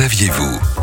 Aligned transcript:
saviez-vous? 0.00 0.79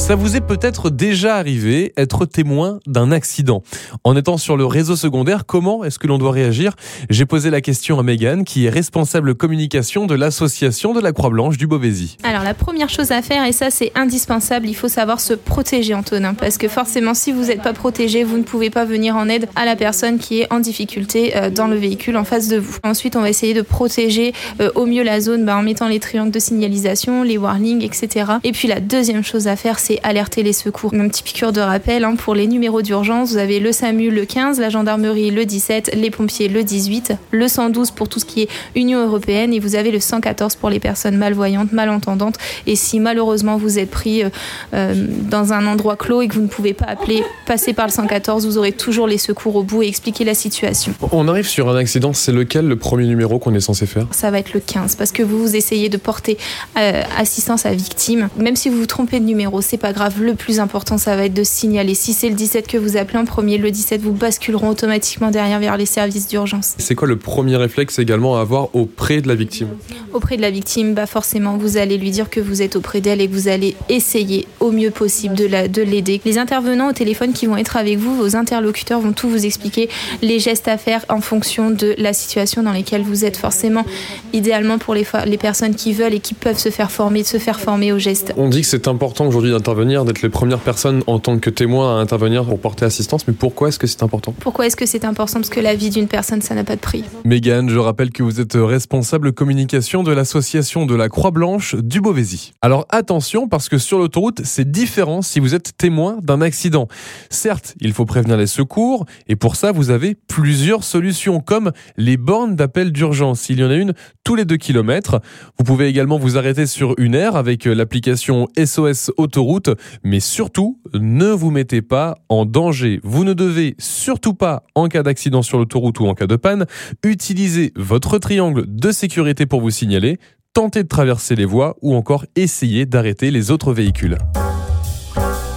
Ça 0.00 0.14
vous 0.14 0.34
est 0.34 0.40
peut-être 0.40 0.88
déjà 0.88 1.36
arrivé, 1.36 1.92
être 1.98 2.24
témoin 2.24 2.80
d'un 2.86 3.12
accident. 3.12 3.62
En 4.02 4.16
étant 4.16 4.38
sur 4.38 4.56
le 4.56 4.64
réseau 4.64 4.96
secondaire, 4.96 5.44
comment 5.44 5.84
est-ce 5.84 5.98
que 5.98 6.06
l'on 6.06 6.16
doit 6.16 6.32
réagir? 6.32 6.74
J'ai 7.10 7.26
posé 7.26 7.50
la 7.50 7.60
question 7.60 7.98
à 7.98 8.02
Megan, 8.02 8.44
qui 8.44 8.64
est 8.64 8.70
responsable 8.70 9.34
communication 9.34 10.06
de 10.06 10.14
l'association 10.14 10.94
de 10.94 11.00
la 11.00 11.12
Croix-Blanche 11.12 11.58
du 11.58 11.66
Beauvaisis. 11.66 12.16
Alors 12.22 12.42
la 12.42 12.54
première 12.54 12.88
chose 12.88 13.12
à 13.12 13.20
faire, 13.20 13.44
et 13.44 13.52
ça 13.52 13.70
c'est 13.70 13.92
indispensable, 13.94 14.68
il 14.68 14.74
faut 14.74 14.88
savoir 14.88 15.20
se 15.20 15.34
protéger 15.34 15.92
Antonin, 15.92 16.32
parce 16.32 16.56
que 16.56 16.66
forcément 16.66 17.12
si 17.12 17.30
vous 17.30 17.44
n'êtes 17.44 17.62
pas 17.62 17.74
protégé, 17.74 18.24
vous 18.24 18.38
ne 18.38 18.42
pouvez 18.42 18.70
pas 18.70 18.86
venir 18.86 19.16
en 19.16 19.28
aide 19.28 19.48
à 19.54 19.66
la 19.66 19.76
personne 19.76 20.18
qui 20.18 20.40
est 20.40 20.50
en 20.50 20.60
difficulté 20.60 21.36
euh, 21.36 21.50
dans 21.50 21.66
le 21.66 21.76
véhicule 21.76 22.16
en 22.16 22.24
face 22.24 22.48
de 22.48 22.56
vous. 22.56 22.78
Ensuite, 22.84 23.16
on 23.16 23.20
va 23.20 23.28
essayer 23.28 23.52
de 23.52 23.62
protéger 23.62 24.32
euh, 24.62 24.70
au 24.76 24.86
mieux 24.86 25.02
la 25.02 25.20
zone 25.20 25.44
bah, 25.44 25.58
en 25.58 25.62
mettant 25.62 25.88
les 25.88 26.00
triangles 26.00 26.32
de 26.32 26.40
signalisation, 26.40 27.22
les 27.22 27.36
warnings, 27.36 27.84
etc. 27.84 28.32
Et 28.44 28.52
puis 28.52 28.66
la 28.66 28.80
deuxième 28.80 29.22
chose 29.22 29.46
à 29.46 29.56
faire, 29.56 29.78
c'est 29.78 29.89
alerter 30.02 30.42
les 30.42 30.52
secours. 30.52 30.92
Un 30.94 31.08
petit 31.08 31.22
piqûre 31.22 31.52
de 31.52 31.60
rappel 31.60 32.04
hein, 32.04 32.14
pour 32.16 32.34
les 32.34 32.46
numéros 32.46 32.82
d'urgence. 32.82 33.32
Vous 33.32 33.36
avez 33.38 33.60
le 33.60 33.72
SAMU 33.72 34.10
le 34.10 34.24
15, 34.24 34.60
la 34.60 34.68
gendarmerie 34.68 35.30
le 35.30 35.44
17, 35.44 35.92
les 35.94 36.10
pompiers 36.10 36.48
le 36.48 36.62
18, 36.62 37.12
le 37.30 37.48
112 37.48 37.90
pour 37.90 38.08
tout 38.08 38.18
ce 38.18 38.24
qui 38.24 38.42
est 38.42 38.48
Union 38.74 39.04
européenne 39.04 39.52
et 39.52 39.58
vous 39.58 39.74
avez 39.74 39.90
le 39.90 40.00
114 40.00 40.56
pour 40.56 40.70
les 40.70 40.80
personnes 40.80 41.16
malvoyantes, 41.16 41.72
malentendantes. 41.72 42.36
Et 42.66 42.76
si 42.76 43.00
malheureusement 43.00 43.56
vous 43.56 43.78
êtes 43.78 43.90
pris 43.90 44.22
euh, 44.22 44.28
euh, 44.74 44.94
dans 45.28 45.52
un 45.52 45.66
endroit 45.66 45.96
clos 45.96 46.22
et 46.22 46.28
que 46.28 46.34
vous 46.34 46.42
ne 46.42 46.48
pouvez 46.48 46.74
pas 46.74 46.86
appeler, 46.86 47.22
passer 47.46 47.72
par 47.72 47.86
le 47.86 47.92
114, 47.92 48.46
vous 48.46 48.58
aurez 48.58 48.72
toujours 48.72 49.06
les 49.06 49.18
secours 49.18 49.56
au 49.56 49.62
bout 49.62 49.82
et 49.82 49.88
expliquer 49.88 50.24
la 50.24 50.34
situation. 50.34 50.94
On 51.12 51.28
arrive 51.28 51.46
sur 51.46 51.68
un 51.68 51.76
accident, 51.76 52.12
c'est 52.12 52.32
lequel 52.32 52.66
le 52.66 52.76
premier 52.76 53.06
numéro 53.06 53.38
qu'on 53.38 53.54
est 53.54 53.60
censé 53.60 53.86
faire? 53.86 54.06
Ça 54.10 54.30
va 54.30 54.38
être 54.38 54.52
le 54.52 54.60
15 54.60 54.96
parce 54.96 55.12
que 55.12 55.22
vous, 55.22 55.38
vous 55.38 55.56
essayez 55.56 55.88
de 55.88 55.96
porter 55.96 56.38
euh, 56.78 57.02
assistance 57.18 57.66
à 57.66 57.72
victime. 57.72 58.28
Même 58.36 58.56
si 58.56 58.68
vous 58.68 58.78
vous 58.78 58.86
trompez 58.86 59.20
de 59.20 59.24
numéro, 59.24 59.60
c'est 59.60 59.78
pas 59.80 59.92
grave. 59.92 60.22
Le 60.22 60.34
plus 60.34 60.60
important, 60.60 60.98
ça 60.98 61.16
va 61.16 61.24
être 61.24 61.34
de 61.34 61.42
signaler. 61.42 61.94
Si 61.94 62.12
c'est 62.12 62.28
le 62.28 62.36
17 62.36 62.68
que 62.68 62.78
vous 62.78 62.96
appelez 62.96 63.18
en 63.18 63.24
premier, 63.24 63.58
le 63.58 63.70
17 63.70 64.00
vous 64.02 64.12
basculeront 64.12 64.68
automatiquement 64.68 65.30
derrière 65.30 65.58
vers 65.58 65.76
les 65.76 65.86
services 65.86 66.28
d'urgence. 66.28 66.74
C'est 66.78 66.94
quoi 66.94 67.08
le 67.08 67.16
premier 67.16 67.56
réflexe 67.56 67.98
également 67.98 68.36
à 68.36 68.42
avoir 68.42 68.74
auprès 68.76 69.20
de 69.20 69.28
la 69.28 69.34
victime? 69.34 69.68
Auprès 70.12 70.36
de 70.36 70.42
la 70.42 70.50
victime, 70.50 70.94
bah 70.94 71.06
forcément, 71.06 71.56
vous 71.56 71.76
allez 71.76 71.98
lui 71.98 72.10
dire 72.10 72.30
que 72.30 72.40
vous 72.40 72.62
êtes 72.62 72.76
auprès 72.76 73.00
d'elle 73.00 73.20
et 73.20 73.28
que 73.28 73.32
vous 73.32 73.48
allez 73.48 73.76
essayer 73.88 74.46
au 74.58 74.70
mieux 74.70 74.90
possible 74.90 75.34
de 75.34 75.44
l'aider. 75.44 75.68
De 75.68 75.82
l'aider. 75.82 76.20
les 76.24 76.38
intervenants 76.38 76.88
au 76.88 76.92
téléphone 76.92 77.32
qui 77.32 77.46
vont 77.46 77.56
être 77.56 77.76
avec 77.76 77.98
vous, 77.98 78.14
vos 78.16 78.34
interlocuteurs 78.36 79.00
vont 79.00 79.12
tout 79.12 79.28
vous 79.28 79.46
expliquer, 79.46 79.88
les 80.22 80.38
gestes 80.38 80.68
à 80.68 80.78
faire 80.78 81.04
en 81.08 81.20
fonction 81.20 81.70
de 81.70 81.94
la 81.98 82.12
situation 82.12 82.62
dans 82.62 82.72
laquelle 82.72 83.02
vous 83.02 83.24
êtes. 83.24 83.36
Forcément, 83.36 83.84
idéalement 84.32 84.78
pour 84.78 84.94
les, 84.94 85.06
les 85.26 85.38
personnes 85.38 85.74
qui 85.74 85.92
veulent 85.92 86.14
et 86.14 86.20
qui 86.20 86.34
peuvent 86.34 86.58
se 86.58 86.70
faire 86.70 86.90
former, 86.90 87.22
de 87.22 87.26
se 87.26 87.38
faire 87.38 87.60
former 87.60 87.92
aux 87.92 87.98
gestes. 87.98 88.32
On 88.36 88.48
dit 88.48 88.62
que 88.62 88.66
c'est 88.66 88.88
important 88.88 89.26
aujourd'hui 89.26 89.50
d'intervenir 89.50 90.04
d'être 90.04 90.22
les 90.22 90.28
premières 90.28 90.58
personnes 90.58 91.02
en 91.06 91.18
tant 91.18 91.38
que 91.38 91.50
témoins 91.50 91.98
à 91.98 92.00
intervenir 92.00 92.44
pour 92.44 92.58
porter 92.58 92.84
assistance. 92.84 93.26
Mais 93.28 93.34
pourquoi 93.34 93.68
est-ce 93.68 93.78
que 93.78 93.86
c'est 93.86 94.02
important? 94.02 94.34
Pourquoi 94.40 94.66
est-ce 94.66 94.76
que 94.76 94.86
c'est 94.86 95.04
important? 95.04 95.40
Parce 95.40 95.50
que 95.50 95.60
la 95.60 95.74
vie 95.74 95.90
d'une 95.90 96.08
personne, 96.08 96.42
ça 96.42 96.54
n'a 96.54 96.64
pas 96.64 96.76
de 96.76 96.80
prix. 96.80 97.04
Mégane, 97.24 97.68
je 97.68 97.78
rappelle 97.78 98.10
que 98.10 98.22
vous 98.22 98.40
êtes 98.40 98.54
responsable 98.54 99.32
communication 99.32 99.99
de 100.02 100.12
l'association 100.12 100.86
de 100.86 100.94
la 100.94 101.08
Croix-Blanche 101.08 101.74
du 101.76 102.00
Beauvaisis. 102.00 102.52
Alors 102.60 102.86
attention, 102.90 103.48
parce 103.48 103.68
que 103.68 103.78
sur 103.78 103.98
l'autoroute, 103.98 104.40
c'est 104.44 104.70
différent 104.70 105.22
si 105.22 105.40
vous 105.40 105.54
êtes 105.54 105.76
témoin 105.76 106.18
d'un 106.22 106.40
accident. 106.40 106.88
Certes, 107.28 107.74
il 107.80 107.92
faut 107.92 108.04
prévenir 108.04 108.36
les 108.36 108.46
secours, 108.46 109.06
et 109.28 109.36
pour 109.36 109.56
ça, 109.56 109.72
vous 109.72 109.90
avez 109.90 110.14
plusieurs 110.14 110.84
solutions, 110.84 111.40
comme 111.40 111.72
les 111.96 112.16
bornes 112.16 112.56
d'appel 112.56 112.92
d'urgence. 112.92 113.48
Il 113.48 113.60
y 113.60 113.64
en 113.64 113.70
a 113.70 113.74
une 113.74 113.94
tous 114.24 114.36
les 114.36 114.44
deux 114.44 114.56
kilomètres. 114.56 115.20
Vous 115.58 115.64
pouvez 115.64 115.88
également 115.88 116.18
vous 116.18 116.38
arrêter 116.38 116.66
sur 116.66 116.94
une 116.98 117.14
aire 117.14 117.36
avec 117.36 117.64
l'application 117.64 118.48
SOS 118.56 119.10
Autoroute 119.16 119.70
mais 120.02 120.20
surtout, 120.20 120.78
ne 120.94 121.26
vous 121.26 121.50
mettez 121.50 121.82
pas 121.82 122.16
en 122.28 122.44
danger. 122.44 123.00
Vous 123.02 123.24
ne 123.24 123.32
devez 123.32 123.74
surtout 123.78 124.34
pas, 124.34 124.64
en 124.74 124.88
cas 124.88 125.02
d'accident 125.02 125.42
sur 125.42 125.58
l'autoroute 125.58 126.00
ou 126.00 126.06
en 126.06 126.14
cas 126.14 126.26
de 126.26 126.36
panne, 126.36 126.66
utiliser 127.04 127.72
votre 127.76 128.18
triangle 128.18 128.64
de 128.66 128.92
sécurité 128.92 129.46
pour 129.46 129.60
vous 129.60 129.70
signaler, 129.90 130.20
tenter 130.52 130.84
de 130.84 130.88
traverser 130.88 131.34
les 131.34 131.44
voies 131.44 131.76
ou 131.82 131.96
encore 131.96 132.24
essayer 132.36 132.86
d'arrêter 132.86 133.32
les 133.32 133.50
autres 133.50 133.72
véhicules. 133.72 134.18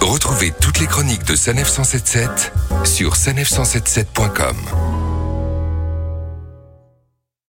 Retrouvez 0.00 0.52
toutes 0.60 0.80
les 0.80 0.86
chroniques 0.86 1.24
de 1.24 1.36
Sanef 1.36 1.68
177 1.68 2.52
sur 2.84 3.14
sanef177.com. 3.14 5.03